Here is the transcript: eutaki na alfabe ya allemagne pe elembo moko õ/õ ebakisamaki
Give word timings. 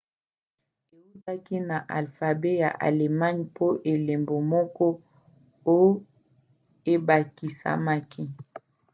eutaki 0.97 1.57
na 1.69 1.77
alfabe 1.99 2.51
ya 2.63 2.69
allemagne 2.87 3.47
pe 3.55 3.67
elembo 3.93 4.35
moko 4.51 4.85
õ/õ 5.75 5.79
ebakisamaki 6.93 8.23